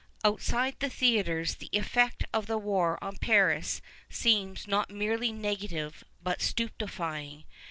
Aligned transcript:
(Outside 0.23 0.77
the 0.79 0.89
theatre 0.89 1.45
the 1.45 1.69
effect 1.73 2.23
of 2.33 2.47
the 2.47 2.57
war 2.57 2.97
on 3.03 3.17
Paris 3.17 3.83
seems 4.09 4.67
not 4.67 4.89
merely 4.89 5.31
negative 5.31 6.03
but 6.23 6.41
stupefying. 6.41 7.43